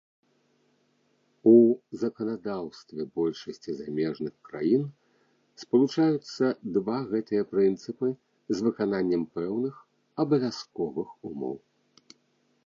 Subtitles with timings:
[1.49, 1.51] У
[2.03, 4.83] заканадаўстве большасці замежных краін
[5.65, 6.45] спалучаюцца
[6.79, 8.09] два гэтыя прынцыпы
[8.57, 9.75] з выкананнем пэўных
[10.27, 11.55] абавязковых умоў.